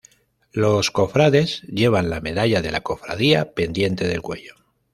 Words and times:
Los 0.51 0.89
cofrades 0.89 1.61
llevan 1.61 2.09
la 2.09 2.21
medalla 2.21 2.63
de 2.63 2.71
la 2.71 2.81
Cofradía 2.81 3.53
pendiente 3.53 4.07
del 4.07 4.23
cuello. 4.23 4.55